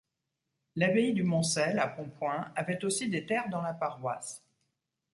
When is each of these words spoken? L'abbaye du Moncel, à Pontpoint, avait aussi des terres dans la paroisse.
L'abbaye 0.77 1.13
du 1.13 1.21
Moncel, 1.21 1.77
à 1.77 1.87
Pontpoint, 1.87 2.51
avait 2.55 2.83
aussi 2.85 3.07
des 3.07 3.27
terres 3.27 3.49
dans 3.49 3.61
la 3.61 3.75
paroisse. 3.75 4.41